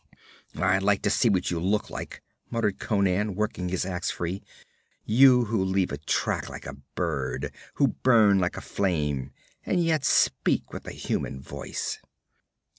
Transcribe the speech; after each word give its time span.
'I'd 0.57 0.81
like 0.81 1.03
to 1.03 1.11
see 1.11 1.29
what 1.29 1.51
you 1.51 1.59
look 1.59 1.91
like,' 1.91 2.23
muttered 2.49 2.79
Conan, 2.79 3.35
working 3.35 3.69
his 3.69 3.85
ax 3.85 4.09
free, 4.09 4.41
'you 5.05 5.45
who 5.45 5.63
leave 5.63 5.91
a 5.91 5.97
track 5.99 6.49
like 6.49 6.65
a 6.65 6.73
bird, 6.95 7.53
who 7.75 7.89
burn 7.89 8.39
like 8.39 8.57
a 8.57 8.61
flame 8.61 9.29
and 9.63 9.83
yet 9.85 10.03
speak 10.03 10.73
with 10.73 10.87
a 10.87 10.91
human 10.91 11.39
voice.' 11.39 11.99